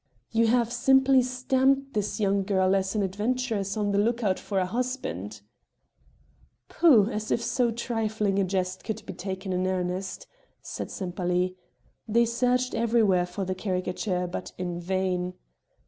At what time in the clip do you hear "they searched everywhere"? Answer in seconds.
12.07-13.27